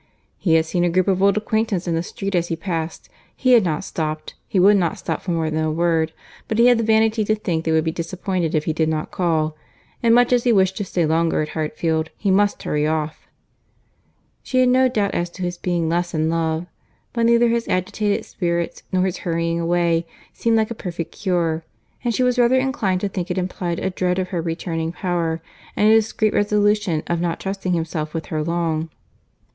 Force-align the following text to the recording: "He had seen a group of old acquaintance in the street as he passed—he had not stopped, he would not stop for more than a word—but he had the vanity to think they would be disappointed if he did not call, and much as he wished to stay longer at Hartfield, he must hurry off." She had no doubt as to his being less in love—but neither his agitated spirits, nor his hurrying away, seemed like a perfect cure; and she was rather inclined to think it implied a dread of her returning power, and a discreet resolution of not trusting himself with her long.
"He 0.39 0.55
had 0.55 0.65
seen 0.65 0.83
a 0.83 0.89
group 0.89 1.07
of 1.07 1.21
old 1.21 1.37
acquaintance 1.37 1.87
in 1.87 1.93
the 1.93 2.01
street 2.01 2.33
as 2.33 2.47
he 2.47 2.55
passed—he 2.55 3.51
had 3.51 3.63
not 3.63 3.83
stopped, 3.83 4.33
he 4.47 4.59
would 4.59 4.77
not 4.77 4.97
stop 4.97 5.21
for 5.21 5.29
more 5.29 5.51
than 5.51 5.63
a 5.63 5.69
word—but 5.71 6.57
he 6.57 6.65
had 6.65 6.79
the 6.79 6.83
vanity 6.83 7.23
to 7.23 7.35
think 7.35 7.65
they 7.65 7.71
would 7.71 7.83
be 7.83 7.91
disappointed 7.91 8.55
if 8.55 8.63
he 8.65 8.73
did 8.73 8.89
not 8.89 9.11
call, 9.11 9.55
and 10.01 10.15
much 10.15 10.33
as 10.33 10.43
he 10.43 10.51
wished 10.51 10.75
to 10.77 10.83
stay 10.83 11.05
longer 11.05 11.43
at 11.43 11.49
Hartfield, 11.49 12.09
he 12.17 12.31
must 12.31 12.63
hurry 12.63 12.87
off." 12.87 13.27
She 14.41 14.59
had 14.61 14.69
no 14.69 14.87
doubt 14.89 15.13
as 15.13 15.29
to 15.29 15.43
his 15.43 15.59
being 15.59 15.87
less 15.87 16.15
in 16.15 16.31
love—but 16.31 17.23
neither 17.27 17.49
his 17.49 17.67
agitated 17.67 18.25
spirits, 18.25 18.81
nor 18.91 19.05
his 19.05 19.17
hurrying 19.17 19.59
away, 19.59 20.07
seemed 20.33 20.57
like 20.57 20.71
a 20.71 20.73
perfect 20.73 21.11
cure; 21.11 21.63
and 22.03 22.11
she 22.15 22.23
was 22.23 22.39
rather 22.39 22.57
inclined 22.57 23.01
to 23.01 23.07
think 23.07 23.29
it 23.29 23.37
implied 23.37 23.77
a 23.77 23.91
dread 23.91 24.17
of 24.17 24.29
her 24.29 24.41
returning 24.41 24.91
power, 24.93 25.43
and 25.75 25.91
a 25.91 25.93
discreet 25.93 26.33
resolution 26.33 27.03
of 27.05 27.21
not 27.21 27.39
trusting 27.39 27.73
himself 27.73 28.15
with 28.15 28.25
her 28.25 28.43
long. 28.43 28.89